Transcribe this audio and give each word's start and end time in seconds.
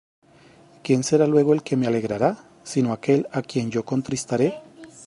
¿quién 0.81 1.03
será 1.03 1.27
luego 1.27 1.53
el 1.53 1.61
que 1.61 1.77
me 1.79 1.85
alegrará, 1.89 2.31
sino 2.71 2.89
aquel 2.95 3.21
á 3.31 3.39
quien 3.49 3.67
yo 3.73 3.81
contristare? 3.91 4.47